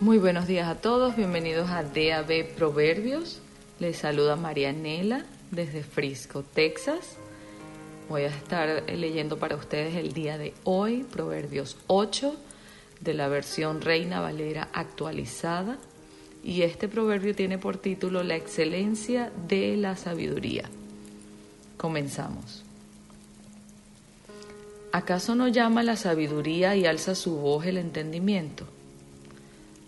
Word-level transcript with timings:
Muy 0.00 0.18
buenos 0.18 0.46
días 0.46 0.68
a 0.68 0.76
todos, 0.76 1.16
bienvenidos 1.16 1.70
a 1.70 1.82
DAB 1.82 2.54
Proverbios. 2.54 3.40
Les 3.80 3.96
saluda 3.96 4.36
Marianela 4.36 5.24
desde 5.50 5.82
Frisco, 5.82 6.44
Texas. 6.44 7.16
Voy 8.08 8.22
a 8.22 8.28
estar 8.28 8.84
leyendo 8.88 9.38
para 9.38 9.56
ustedes 9.56 9.96
el 9.96 10.12
día 10.12 10.38
de 10.38 10.54
hoy, 10.62 11.02
Proverbios 11.02 11.76
8, 11.88 12.32
de 13.00 13.12
la 13.12 13.26
versión 13.26 13.80
Reina 13.80 14.20
Valera 14.20 14.68
actualizada. 14.72 15.78
Y 16.44 16.62
este 16.62 16.86
proverbio 16.86 17.34
tiene 17.34 17.58
por 17.58 17.76
título 17.76 18.22
La 18.22 18.36
excelencia 18.36 19.32
de 19.48 19.76
la 19.76 19.96
sabiduría. 19.96 20.70
Comenzamos. 21.76 22.62
¿Acaso 24.92 25.34
no 25.34 25.48
llama 25.48 25.82
la 25.82 25.96
sabiduría 25.96 26.76
y 26.76 26.86
alza 26.86 27.16
su 27.16 27.34
voz 27.38 27.66
el 27.66 27.78
entendimiento? 27.78 28.77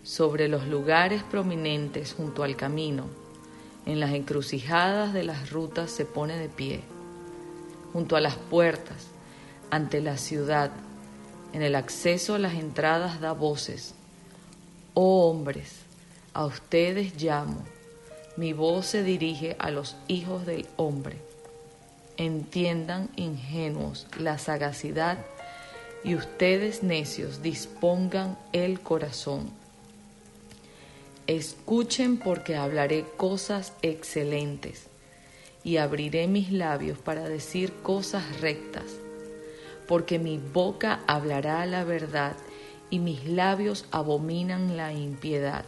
Sobre 0.02 0.48
los 0.48 0.66
lugares 0.66 1.22
prominentes 1.22 2.14
junto 2.14 2.42
al 2.42 2.56
camino, 2.56 3.06
en 3.86 4.00
las 4.00 4.12
encrucijadas 4.12 5.12
de 5.12 5.24
las 5.24 5.50
rutas 5.50 5.90
se 5.90 6.04
pone 6.04 6.36
de 6.36 6.48
pie, 6.48 6.80
junto 7.92 8.16
a 8.16 8.20
las 8.20 8.36
puertas, 8.36 9.08
ante 9.70 10.00
la 10.00 10.16
ciudad, 10.16 10.70
en 11.52 11.62
el 11.62 11.74
acceso 11.74 12.34
a 12.34 12.38
las 12.38 12.54
entradas 12.54 13.20
da 13.20 13.32
voces. 13.32 13.94
Oh 14.94 15.30
hombres, 15.30 15.80
a 16.34 16.44
ustedes 16.44 17.20
llamo, 17.20 17.64
mi 18.36 18.52
voz 18.52 18.86
se 18.86 19.02
dirige 19.02 19.56
a 19.58 19.70
los 19.70 19.96
hijos 20.08 20.46
del 20.46 20.66
hombre. 20.76 21.18
Entiendan 22.16 23.08
ingenuos 23.16 24.06
la 24.18 24.38
sagacidad 24.38 25.18
y 26.04 26.14
ustedes 26.14 26.82
necios 26.82 27.42
dispongan 27.42 28.38
el 28.52 28.80
corazón 28.80 29.50
Escuchen 31.30 32.16
porque 32.16 32.56
hablaré 32.56 33.04
cosas 33.16 33.72
excelentes 33.82 34.86
y 35.62 35.76
abriré 35.76 36.26
mis 36.26 36.50
labios 36.50 36.98
para 36.98 37.28
decir 37.28 37.72
cosas 37.84 38.40
rectas, 38.40 38.86
porque 39.86 40.18
mi 40.18 40.38
boca 40.38 41.04
hablará 41.06 41.64
la 41.66 41.84
verdad 41.84 42.34
y 42.90 42.98
mis 42.98 43.28
labios 43.28 43.84
abominan 43.92 44.76
la 44.76 44.92
impiedad. 44.92 45.64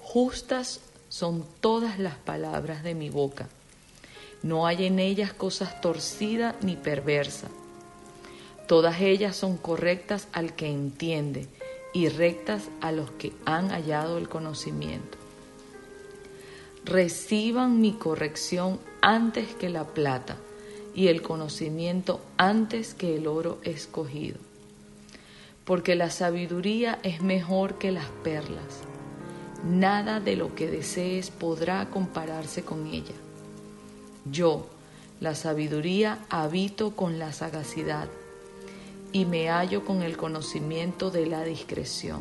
Justas 0.00 0.80
son 1.08 1.46
todas 1.60 2.00
las 2.00 2.16
palabras 2.16 2.82
de 2.82 2.96
mi 2.96 3.10
boca, 3.10 3.48
no 4.42 4.66
hay 4.66 4.86
en 4.86 4.98
ellas 4.98 5.32
cosas 5.32 5.80
torcidas 5.80 6.56
ni 6.62 6.74
perversas. 6.74 7.52
Todas 8.66 9.00
ellas 9.02 9.36
son 9.36 9.56
correctas 9.56 10.26
al 10.32 10.56
que 10.56 10.66
entiende 10.66 11.46
y 11.92 12.08
rectas 12.08 12.68
a 12.80 12.92
los 12.92 13.10
que 13.12 13.32
han 13.44 13.70
hallado 13.70 14.18
el 14.18 14.28
conocimiento. 14.28 15.18
Reciban 16.84 17.80
mi 17.80 17.92
corrección 17.92 18.78
antes 19.00 19.54
que 19.54 19.68
la 19.68 19.84
plata 19.84 20.36
y 20.94 21.08
el 21.08 21.22
conocimiento 21.22 22.20
antes 22.36 22.94
que 22.94 23.16
el 23.16 23.26
oro 23.26 23.58
escogido. 23.62 24.38
Porque 25.64 25.94
la 25.94 26.10
sabiduría 26.10 26.98
es 27.02 27.22
mejor 27.22 27.78
que 27.78 27.92
las 27.92 28.06
perlas. 28.24 28.82
Nada 29.64 30.20
de 30.20 30.36
lo 30.36 30.54
que 30.54 30.70
desees 30.70 31.30
podrá 31.30 31.90
compararse 31.90 32.64
con 32.64 32.86
ella. 32.86 33.14
Yo, 34.30 34.66
la 35.20 35.34
sabiduría, 35.34 36.24
habito 36.30 36.96
con 36.96 37.18
la 37.18 37.32
sagacidad 37.32 38.08
y 39.12 39.24
me 39.24 39.48
hallo 39.48 39.84
con 39.84 40.02
el 40.02 40.16
conocimiento 40.16 41.10
de 41.10 41.26
la 41.26 41.44
discreción. 41.44 42.20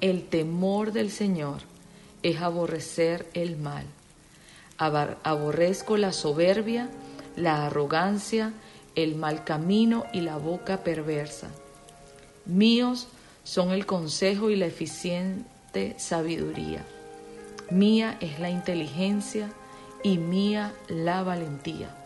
El 0.00 0.28
temor 0.28 0.92
del 0.92 1.10
Señor 1.10 1.60
es 2.22 2.40
aborrecer 2.40 3.26
el 3.34 3.56
mal. 3.56 3.84
Aborrezco 4.76 5.96
la 5.96 6.12
soberbia, 6.12 6.88
la 7.36 7.66
arrogancia, 7.66 8.52
el 8.94 9.16
mal 9.16 9.44
camino 9.44 10.04
y 10.12 10.20
la 10.20 10.36
boca 10.36 10.84
perversa. 10.84 11.48
Míos 12.46 13.08
son 13.44 13.72
el 13.72 13.86
consejo 13.86 14.50
y 14.50 14.56
la 14.56 14.66
eficiente 14.66 15.94
sabiduría. 15.98 16.84
Mía 17.70 18.16
es 18.20 18.38
la 18.40 18.50
inteligencia 18.50 19.50
y 20.02 20.18
mía 20.18 20.74
la 20.88 21.22
valentía. 21.22 21.97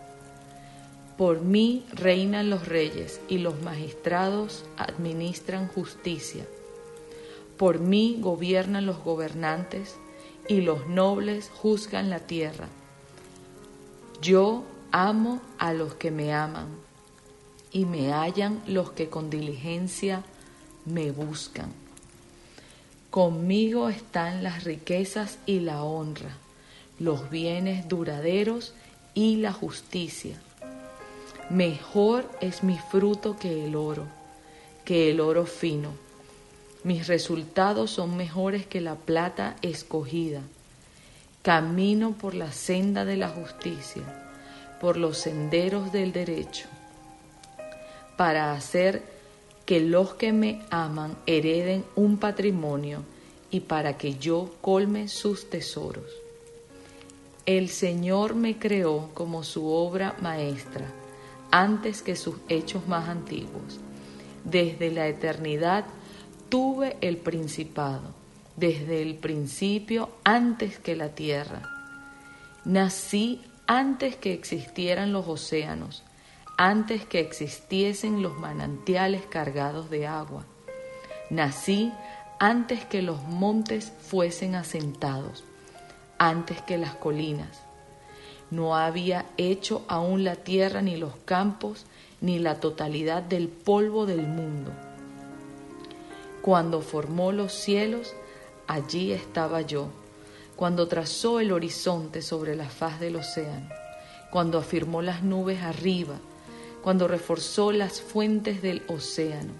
Por 1.16 1.42
mí 1.42 1.84
reinan 1.92 2.50
los 2.50 2.66
reyes 2.66 3.20
y 3.28 3.38
los 3.38 3.60
magistrados 3.62 4.64
administran 4.76 5.68
justicia. 5.68 6.46
Por 7.58 7.80
mí 7.80 8.18
gobiernan 8.20 8.86
los 8.86 8.98
gobernantes 8.98 9.96
y 10.48 10.62
los 10.62 10.88
nobles 10.88 11.50
juzgan 11.54 12.10
la 12.10 12.20
tierra. 12.20 12.68
Yo 14.20 14.64
amo 14.90 15.40
a 15.58 15.72
los 15.72 15.94
que 15.94 16.10
me 16.10 16.32
aman 16.32 16.68
y 17.72 17.84
me 17.84 18.12
hallan 18.12 18.62
los 18.66 18.92
que 18.92 19.08
con 19.08 19.30
diligencia 19.30 20.22
me 20.84 21.10
buscan. 21.10 21.72
Conmigo 23.10 23.88
están 23.90 24.42
las 24.42 24.64
riquezas 24.64 25.38
y 25.44 25.60
la 25.60 25.82
honra, 25.82 26.36
los 26.98 27.30
bienes 27.30 27.88
duraderos 27.88 28.74
y 29.14 29.36
la 29.36 29.52
justicia. 29.52 30.40
Mejor 31.50 32.30
es 32.40 32.62
mi 32.62 32.78
fruto 32.78 33.36
que 33.36 33.66
el 33.66 33.76
oro, 33.76 34.06
que 34.84 35.10
el 35.10 35.20
oro 35.20 35.44
fino. 35.44 35.90
Mis 36.84 37.08
resultados 37.08 37.90
son 37.90 38.16
mejores 38.16 38.66
que 38.66 38.80
la 38.80 38.94
plata 38.94 39.56
escogida. 39.60 40.40
Camino 41.42 42.12
por 42.12 42.34
la 42.34 42.52
senda 42.52 43.04
de 43.04 43.16
la 43.16 43.28
justicia, 43.28 44.02
por 44.80 44.96
los 44.96 45.18
senderos 45.18 45.92
del 45.92 46.12
derecho, 46.12 46.68
para 48.16 48.52
hacer 48.52 49.02
que 49.66 49.80
los 49.80 50.14
que 50.14 50.32
me 50.32 50.62
aman 50.70 51.16
hereden 51.26 51.84
un 51.96 52.16
patrimonio 52.16 53.02
y 53.50 53.60
para 53.60 53.98
que 53.98 54.14
yo 54.14 54.54
colme 54.60 55.08
sus 55.08 55.50
tesoros. 55.50 56.10
El 57.44 57.68
Señor 57.68 58.36
me 58.36 58.58
creó 58.58 59.10
como 59.14 59.42
su 59.42 59.66
obra 59.66 60.14
maestra 60.20 61.01
antes 61.52 62.02
que 62.02 62.16
sus 62.16 62.34
hechos 62.48 62.88
más 62.88 63.08
antiguos. 63.08 63.78
Desde 64.42 64.90
la 64.90 65.06
eternidad 65.06 65.84
tuve 66.48 66.96
el 67.00 67.18
principado, 67.18 68.14
desde 68.56 69.02
el 69.02 69.14
principio 69.14 70.10
antes 70.24 70.80
que 70.80 70.96
la 70.96 71.10
tierra. 71.10 71.62
Nací 72.64 73.40
antes 73.68 74.16
que 74.16 74.32
existieran 74.32 75.12
los 75.12 75.28
océanos, 75.28 76.02
antes 76.58 77.04
que 77.04 77.20
existiesen 77.20 78.22
los 78.22 78.36
manantiales 78.38 79.22
cargados 79.26 79.90
de 79.90 80.06
agua. 80.06 80.44
Nací 81.30 81.92
antes 82.40 82.84
que 82.84 83.02
los 83.02 83.22
montes 83.22 83.92
fuesen 84.00 84.54
asentados, 84.54 85.44
antes 86.18 86.60
que 86.62 86.78
las 86.78 86.94
colinas 86.94 87.62
no 88.52 88.76
había 88.76 89.24
hecho 89.38 89.82
aún 89.88 90.24
la 90.24 90.36
tierra 90.36 90.82
ni 90.82 90.98
los 90.98 91.16
campos 91.24 91.86
ni 92.20 92.38
la 92.38 92.60
totalidad 92.60 93.22
del 93.22 93.48
polvo 93.48 94.04
del 94.04 94.26
mundo. 94.26 94.70
Cuando 96.42 96.82
formó 96.82 97.32
los 97.32 97.54
cielos, 97.54 98.12
allí 98.66 99.12
estaba 99.12 99.62
yo. 99.62 99.88
Cuando 100.54 100.86
trazó 100.86 101.40
el 101.40 101.50
horizonte 101.50 102.20
sobre 102.20 102.54
la 102.54 102.68
faz 102.68 103.00
del 103.00 103.16
océano, 103.16 103.70
cuando 104.30 104.58
afirmó 104.58 105.00
las 105.00 105.22
nubes 105.22 105.62
arriba, 105.62 106.16
cuando 106.82 107.08
reforzó 107.08 107.72
las 107.72 108.02
fuentes 108.02 108.60
del 108.60 108.82
océano, 108.86 109.52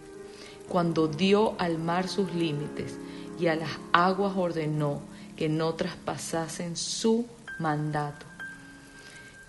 cuando 0.69 1.09
dio 1.09 1.55
al 1.59 1.79
mar 1.79 2.09
sus 2.09 2.35
límites 2.35 2.99
y 3.41 3.47
a 3.47 3.55
las 3.55 3.71
aguas 3.95 4.35
ordenó 4.37 5.01
que 5.35 5.49
no 5.49 5.73
traspasasen 5.77 6.77
su 6.77 7.27
mandato 7.59 8.32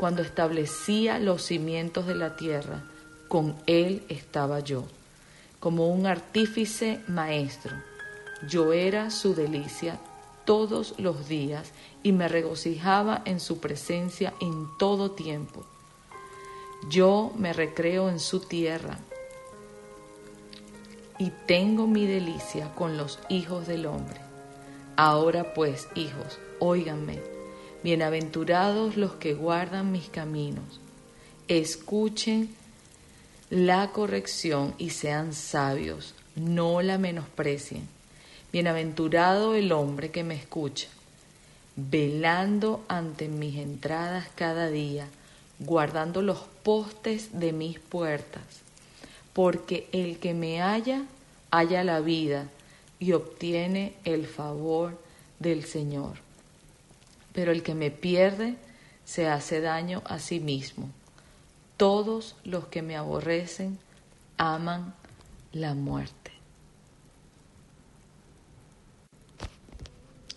cuando 0.04 0.22
establecía 0.22 1.18
los 1.18 1.44
cimientos 1.44 2.08
de 2.08 2.16
la 2.16 2.36
tierra, 2.36 2.84
con 3.30 3.56
él 3.68 4.04
estaba 4.10 4.60
yo, 4.60 4.84
como 5.62 5.88
un 5.88 6.08
artífice 6.08 7.00
maestro. 7.08 7.72
Yo 8.46 8.74
era 8.74 9.12
su 9.12 9.34
delicia 9.34 9.98
todos 10.44 10.96
los 10.98 11.30
días 11.30 11.72
y 12.04 12.12
me 12.12 12.28
regocijaba 12.28 13.22
en 13.24 13.40
su 13.40 13.62
presencia 13.62 14.34
en 14.42 14.68
todo 14.78 15.12
tiempo. 15.12 15.64
Yo 16.90 17.32
me 17.38 17.54
recreo 17.54 18.10
en 18.10 18.20
su 18.20 18.42
tierra 18.42 19.00
y 21.18 21.32
tengo 21.48 21.88
mi 21.88 22.08
delicia 22.08 22.76
con 22.76 22.98
los 22.98 23.20
hijos 23.30 23.68
del 23.68 23.86
hombre. 23.86 24.20
Ahora 24.98 25.54
pues, 25.54 25.88
hijos, 25.96 26.40
óiganme 26.60 27.33
Bienaventurados 27.84 28.96
los 28.96 29.16
que 29.16 29.34
guardan 29.34 29.92
mis 29.92 30.08
caminos. 30.08 30.80
Escuchen 31.50 32.56
la 33.50 33.90
corrección 33.92 34.74
y 34.78 34.92
sean 34.92 35.34
sabios, 35.34 36.16
no 36.38 36.82
la 36.82 36.98
menosprecien. 36.98 37.90
Bienaventurado 38.54 39.54
el 39.54 39.74
hombre 39.74 40.12
que 40.12 40.24
me 40.24 40.36
escucha, 40.36 40.88
velando 41.76 42.86
ante 42.88 43.28
mis 43.28 43.58
entradas 43.58 44.30
cada 44.34 44.70
día, 44.70 45.10
guardando 45.60 46.22
los 46.22 46.40
postes 46.64 47.38
de 47.38 47.52
mis 47.52 47.80
puertas, 47.80 48.44
porque 49.34 49.90
el 49.92 50.20
que 50.20 50.34
me 50.34 50.62
halla, 50.62 51.04
halla 51.52 51.84
la 51.84 52.00
vida 52.00 52.48
y 52.98 53.12
obtiene 53.12 53.92
el 54.06 54.26
favor 54.26 54.98
del 55.40 55.66
Señor. 55.66 56.23
Pero 57.34 57.52
el 57.52 57.64
que 57.64 57.76
me 57.76 57.92
pierde, 57.92 58.56
se 59.06 59.28
hace 59.28 59.62
daño 59.62 60.02
a 60.06 60.20
sí 60.20 60.40
mismo. 60.40 60.90
Todos 61.78 62.36
los 62.44 62.68
que 62.68 62.82
me 62.82 62.96
aborrecen 62.96 63.78
aman 64.38 64.94
la 65.52 65.74
muerte. 65.74 66.32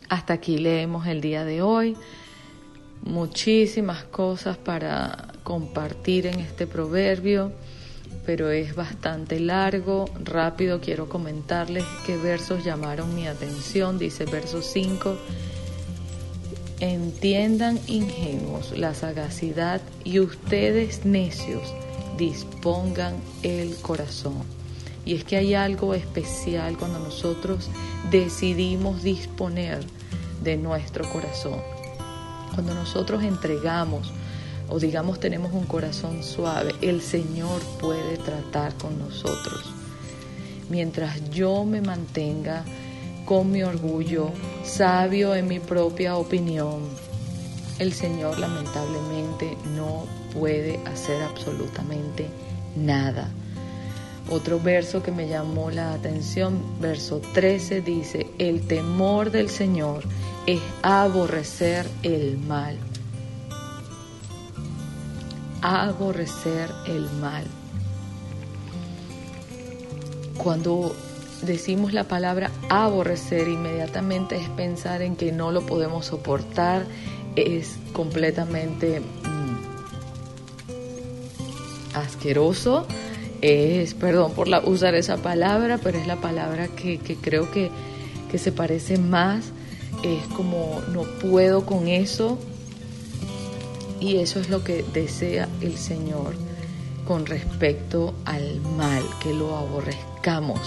Hasta 0.08 0.34
aquí 0.34 0.58
leemos 0.58 1.06
el 1.06 1.20
día 1.20 1.44
de 1.44 1.62
hoy. 1.62 1.96
Muchísimas 3.02 4.04
cosas 4.04 4.56
para 4.56 5.28
compartir 5.42 6.26
en 6.26 6.40
este 6.40 6.66
proverbio, 6.66 7.52
pero 8.24 8.50
es 8.50 8.74
bastante 8.74 9.38
largo. 9.40 10.06
Rápido 10.24 10.80
quiero 10.80 11.08
comentarles 11.08 11.84
qué 12.04 12.16
versos 12.16 12.64
llamaron 12.64 13.14
mi 13.14 13.26
atención. 13.26 13.98
Dice 13.98 14.24
verso 14.24 14.62
5. 14.62 15.16
Entiendan 16.80 17.80
ingenuos 17.86 18.76
la 18.76 18.92
sagacidad 18.92 19.80
y 20.04 20.20
ustedes 20.20 21.06
necios 21.06 21.72
dispongan 22.18 23.14
el 23.42 23.76
corazón. 23.76 24.42
Y 25.06 25.14
es 25.14 25.24
que 25.24 25.36
hay 25.36 25.54
algo 25.54 25.94
especial 25.94 26.76
cuando 26.76 26.98
nosotros 26.98 27.70
decidimos 28.10 29.02
disponer 29.02 29.86
de 30.42 30.58
nuestro 30.58 31.10
corazón. 31.10 31.62
Cuando 32.54 32.74
nosotros 32.74 33.22
entregamos 33.22 34.12
o 34.68 34.78
digamos 34.78 35.18
tenemos 35.18 35.54
un 35.54 35.64
corazón 35.64 36.22
suave, 36.22 36.74
el 36.82 37.00
Señor 37.00 37.62
puede 37.80 38.18
tratar 38.18 38.74
con 38.74 38.98
nosotros. 38.98 39.72
Mientras 40.68 41.30
yo 41.30 41.64
me 41.64 41.80
mantenga 41.80 42.64
con 43.26 43.50
mi 43.50 43.62
orgullo, 43.64 44.30
sabio 44.64 45.34
en 45.34 45.48
mi 45.48 45.58
propia 45.58 46.16
opinión, 46.16 46.82
el 47.80 47.92
Señor 47.92 48.38
lamentablemente 48.38 49.58
no 49.74 50.06
puede 50.32 50.78
hacer 50.86 51.20
absolutamente 51.22 52.28
nada. 52.76 53.28
Otro 54.30 54.60
verso 54.60 55.02
que 55.02 55.10
me 55.10 55.28
llamó 55.28 55.70
la 55.70 55.92
atención, 55.92 56.60
verso 56.80 57.20
13, 57.34 57.80
dice, 57.80 58.28
el 58.38 58.66
temor 58.66 59.30
del 59.30 59.50
Señor 59.50 60.04
es 60.46 60.60
aborrecer 60.82 61.86
el 62.04 62.38
mal. 62.38 62.76
Aborrecer 65.62 66.70
el 66.86 67.10
mal. 67.20 67.44
Cuando 70.36 70.94
decimos 71.42 71.92
la 71.92 72.04
palabra 72.04 72.50
aborrecer, 72.68 73.48
inmediatamente 73.48 74.36
es 74.36 74.48
pensar 74.50 75.02
en 75.02 75.16
que 75.16 75.32
no 75.32 75.52
lo 75.52 75.66
podemos 75.66 76.06
soportar, 76.06 76.86
es 77.34 77.76
completamente 77.92 79.00
mm, 79.00 79.56
asqueroso, 81.94 82.86
es, 83.42 83.94
perdón 83.94 84.32
por 84.32 84.48
la, 84.48 84.60
usar 84.60 84.94
esa 84.94 85.18
palabra, 85.18 85.78
pero 85.82 85.98
es 85.98 86.06
la 86.06 86.16
palabra 86.16 86.68
que, 86.68 86.98
creo 87.20 87.50
que, 87.50 87.70
que 88.30 88.38
se 88.38 88.52
parece 88.52 88.98
más, 88.98 89.46
es 90.02 90.26
como 90.28 90.80
no 90.92 91.02
puedo 91.02 91.66
con 91.66 91.88
eso, 91.88 92.38
y 94.00 94.16
eso 94.16 94.40
es 94.40 94.50
lo 94.50 94.62
que 94.62 94.84
desea 94.92 95.48
el 95.60 95.76
Señor 95.76 96.34
con 97.06 97.24
respecto 97.26 98.14
al 98.24 98.60
mal, 98.76 99.02
que 99.22 99.32
lo 99.32 99.56
aborrezcamos 99.56 100.60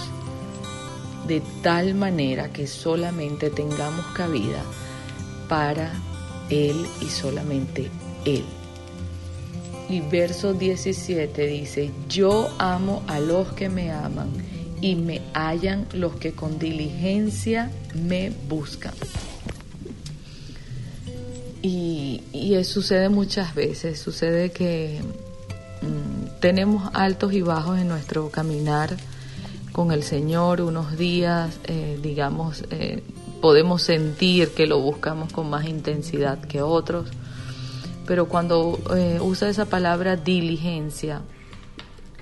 de 1.26 1.42
tal 1.62 1.94
manera 1.94 2.52
que 2.52 2.66
solamente 2.66 3.50
tengamos 3.50 4.06
cabida 4.14 4.62
para 5.48 5.92
Él 6.48 6.86
y 7.00 7.06
solamente 7.06 7.90
Él. 8.24 8.44
Y 9.88 10.00
verso 10.02 10.54
17 10.54 11.46
dice, 11.46 11.90
yo 12.08 12.48
amo 12.58 13.02
a 13.08 13.18
los 13.18 13.52
que 13.52 13.68
me 13.68 13.90
aman 13.90 14.30
y 14.80 14.94
me 14.94 15.20
hallan 15.34 15.86
los 15.92 16.14
que 16.14 16.32
con 16.32 16.58
diligencia 16.58 17.70
me 17.94 18.30
buscan. 18.48 18.94
Y, 21.62 22.22
eso 22.32 22.80
sucede 22.80 23.08
muchas 23.08 23.54
veces, 23.54 23.98
sucede 23.98 24.50
que 24.50 25.00
mm, 25.82 26.40
tenemos 26.40 26.90
altos 26.94 27.32
y 27.32 27.42
bajos 27.42 27.78
en 27.78 27.88
nuestro 27.88 28.30
caminar 28.30 28.96
con 29.80 29.92
el 29.92 30.02
Señor 30.02 30.60
unos 30.60 30.98
días, 30.98 31.58
eh, 31.64 31.98
digamos, 32.02 32.64
eh, 32.70 33.02
podemos 33.40 33.80
sentir 33.80 34.50
que 34.50 34.66
lo 34.66 34.78
buscamos 34.78 35.32
con 35.32 35.48
más 35.48 35.64
intensidad 35.66 36.38
que 36.38 36.60
otros, 36.60 37.08
pero 38.06 38.28
cuando 38.28 38.78
eh, 38.94 39.18
usa 39.22 39.48
esa 39.48 39.64
palabra 39.64 40.16
diligencia, 40.16 41.22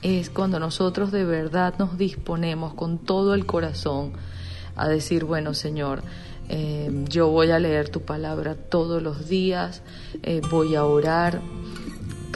es 0.03 0.31
cuando 0.31 0.61
nosotros 0.61 1.11
de 1.11 1.25
verdad 1.25 1.75
nos 1.81 1.99
disponemos 1.99 2.75
con 2.75 2.99
todo 2.99 3.35
el 3.35 3.45
corazón 3.45 4.13
a 4.77 4.87
decir, 4.87 5.25
bueno 5.25 5.53
Señor, 5.53 6.05
yo 7.09 7.29
voy 7.29 7.51
a 7.51 7.59
leer 7.59 7.89
tu 7.89 8.03
palabra 8.03 8.55
todos 8.55 9.03
los 9.03 9.29
días, 9.29 9.83
voy 10.49 10.77
a 10.77 10.85
orar 10.85 11.41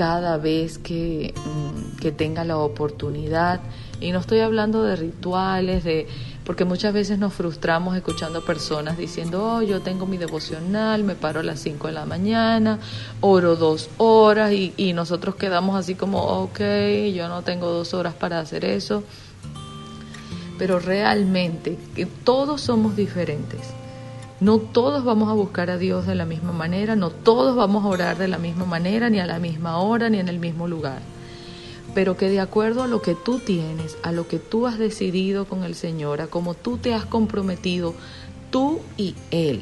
cada 0.02 0.36
vez 0.36 0.78
que, 0.78 1.32
mm, 1.32 1.98
que 2.00 2.10
tenga 2.10 2.42
la 2.42 2.58
oportunidad 2.58 3.60
y 4.00 4.10
no 4.10 4.18
estoy 4.18 4.40
hablando 4.40 4.82
de 4.82 4.96
rituales, 4.96 5.84
de 5.84 6.08
porque 6.44 6.64
muchas 6.64 6.92
veces 6.92 7.20
nos 7.20 7.32
frustramos 7.32 7.94
escuchando 7.96 8.44
personas 8.44 8.98
diciendo, 8.98 9.44
oh, 9.44 9.62
yo 9.62 9.80
tengo 9.80 10.06
mi 10.06 10.16
devocional, 10.16 11.04
me 11.04 11.14
paro 11.14 11.38
a 11.38 11.44
las 11.44 11.60
5 11.60 11.86
de 11.86 11.92
la 11.92 12.04
mañana, 12.04 12.80
oro 13.20 13.54
dos 13.54 13.90
horas 13.98 14.50
y, 14.50 14.74
y 14.76 14.92
nosotros 14.92 15.36
quedamos 15.36 15.76
así 15.76 15.94
como, 15.94 16.18
ok, 16.18 16.58
yo 17.14 17.28
no 17.28 17.42
tengo 17.42 17.68
dos 17.70 17.94
horas 17.94 18.14
para 18.14 18.40
hacer 18.40 18.64
eso. 18.64 19.04
Pero 20.58 20.80
realmente 20.80 21.78
que 21.94 22.06
todos 22.06 22.60
somos 22.60 22.96
diferentes. 22.96 23.60
No 24.42 24.58
todos 24.58 25.04
vamos 25.04 25.30
a 25.30 25.34
buscar 25.34 25.70
a 25.70 25.78
Dios 25.78 26.04
de 26.04 26.16
la 26.16 26.24
misma 26.24 26.50
manera, 26.50 26.96
no 26.96 27.10
todos 27.10 27.54
vamos 27.54 27.84
a 27.84 27.86
orar 27.86 28.18
de 28.18 28.26
la 28.26 28.38
misma 28.38 28.64
manera, 28.64 29.08
ni 29.08 29.20
a 29.20 29.26
la 29.26 29.38
misma 29.38 29.78
hora, 29.78 30.10
ni 30.10 30.18
en 30.18 30.28
el 30.28 30.40
mismo 30.40 30.66
lugar. 30.66 30.98
Pero 31.94 32.16
que 32.16 32.28
de 32.28 32.40
acuerdo 32.40 32.82
a 32.82 32.88
lo 32.88 33.02
que 33.02 33.14
tú 33.14 33.38
tienes, 33.38 33.96
a 34.02 34.10
lo 34.10 34.26
que 34.26 34.40
tú 34.40 34.66
has 34.66 34.80
decidido 34.80 35.44
con 35.44 35.62
el 35.62 35.76
Señor, 35.76 36.20
a 36.20 36.26
cómo 36.26 36.54
tú 36.54 36.76
te 36.76 36.92
has 36.92 37.06
comprometido, 37.06 37.94
tú 38.50 38.80
y 38.96 39.14
Él, 39.30 39.60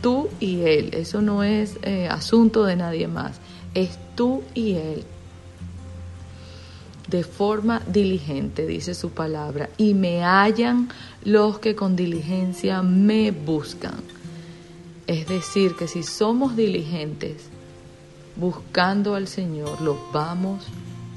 tú 0.00 0.28
y 0.40 0.62
Él, 0.62 0.90
eso 0.94 1.22
no 1.22 1.44
es 1.44 1.78
eh, 1.82 2.08
asunto 2.08 2.64
de 2.64 2.74
nadie 2.74 3.06
más, 3.06 3.38
es 3.74 3.96
tú 4.16 4.42
y 4.54 4.72
Él, 4.72 5.04
de 7.12 7.22
forma 7.24 7.82
diligente, 7.86 8.66
dice 8.66 8.94
su 8.94 9.10
palabra, 9.10 9.68
y 9.76 9.92
me 9.92 10.24
hallan 10.24 10.88
los 11.24 11.58
que 11.58 11.76
con 11.76 11.94
diligencia 11.94 12.80
me 12.82 13.32
buscan. 13.32 14.02
Es 15.06 15.28
decir, 15.28 15.76
que 15.76 15.88
si 15.88 16.02
somos 16.02 16.56
diligentes 16.56 17.48
buscando 18.34 19.14
al 19.14 19.28
Señor, 19.28 19.82
los 19.82 19.98
vamos 20.10 20.64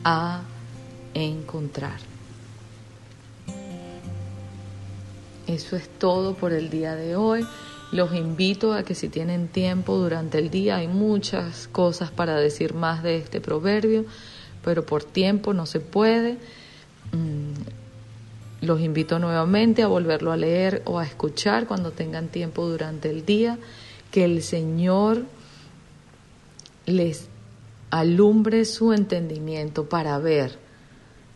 a 0.03 0.41
encontrar. 1.13 1.97
Eso 5.47 5.77
es 5.77 5.87
todo 5.87 6.33
por 6.33 6.51
el 6.51 6.69
día 6.69 6.95
de 6.95 7.15
hoy. 7.15 7.47
Los 7.93 8.13
invito 8.13 8.73
a 8.73 8.83
que 8.83 8.95
si 8.95 9.07
tienen 9.07 9.47
tiempo 9.47 9.95
durante 9.95 10.39
el 10.39 10.49
día, 10.49 10.75
hay 10.75 10.89
muchas 10.89 11.69
cosas 11.69 12.11
para 12.11 12.35
decir 12.35 12.73
más 12.73 13.01
de 13.01 13.17
este 13.17 13.39
proverbio, 13.39 14.03
pero 14.65 14.83
por 14.83 15.03
tiempo 15.03 15.53
no 15.53 15.67
se 15.67 15.79
puede. 15.79 16.39
Mm, 17.11 18.65
los 18.65 18.81
invito 18.81 19.19
nuevamente 19.19 19.83
a 19.83 19.87
volverlo 19.87 20.31
a 20.31 20.37
leer 20.37 20.81
o 20.85 20.97
a 20.97 21.05
escuchar 21.05 21.67
cuando 21.67 21.91
tengan 21.91 22.29
tiempo 22.29 22.67
durante 22.67 23.11
el 23.11 23.25
día. 23.25 23.59
Que 24.11 24.25
el 24.25 24.41
Señor 24.41 25.23
les 26.87 27.27
alumbre 27.91 28.65
su 28.65 28.91
entendimiento 28.91 29.87
para 29.87 30.17
ver 30.17 30.57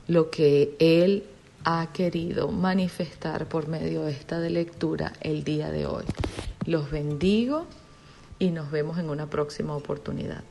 lo 0.08 0.32
que 0.32 0.76
Él 0.80 1.24
ha 1.66 1.90
querido 1.94 2.48
manifestar 2.52 3.48
por 3.48 3.68
medio 3.68 4.04
de 4.04 4.12
esta 4.12 4.40
lectura 4.40 5.14
el 5.22 5.44
día 5.44 5.70
de 5.70 5.86
hoy. 5.86 6.06
Los 6.66 6.90
bendigo 6.90 7.68
y 8.40 8.50
nos 8.50 8.72
vemos 8.72 8.98
en 8.98 9.12
una 9.12 9.30
próxima 9.30 9.76
oportunidad. 9.76 10.44